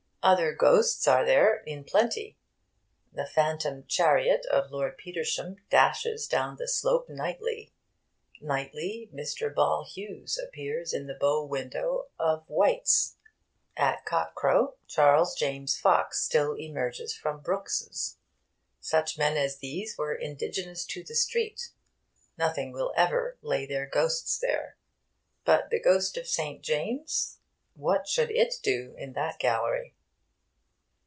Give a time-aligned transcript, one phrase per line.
[0.23, 2.37] Other ghosts are there in plenty.
[3.11, 7.73] The phantom chariot of Lord Petersham dashes down the slope nightly.
[8.39, 9.51] Nightly Mr.
[9.51, 13.15] Ball Hughes appears in the bow window of White's.
[13.75, 18.17] At cock crow Charles James Fox still emerges from Brooks's.
[18.79, 21.69] Such men as these were indigenous to the street.
[22.37, 24.77] Nothing will ever lay their ghosts there.
[25.45, 26.61] But the ghost of St.
[26.61, 27.39] James
[27.73, 29.95] what should it do in that galley?...